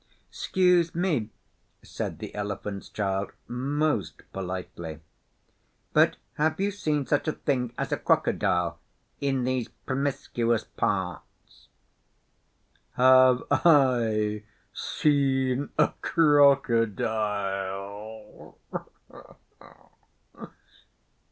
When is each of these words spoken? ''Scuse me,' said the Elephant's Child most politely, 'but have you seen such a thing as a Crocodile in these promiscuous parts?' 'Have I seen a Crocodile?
''Scuse 0.31 0.95
me,' 0.95 1.29
said 1.83 2.17
the 2.17 2.33
Elephant's 2.33 2.89
Child 2.89 3.33
most 3.47 4.23
politely, 4.33 4.99
'but 5.93 6.15
have 6.37 6.59
you 6.59 6.71
seen 6.71 7.05
such 7.05 7.27
a 7.27 7.33
thing 7.33 7.71
as 7.77 7.91
a 7.91 7.97
Crocodile 7.97 8.79
in 9.19 9.43
these 9.43 9.67
promiscuous 9.85 10.63
parts?' 10.63 11.67
'Have 12.95 13.43
I 13.51 14.41
seen 14.73 15.69
a 15.77 15.89
Crocodile? 16.01 18.57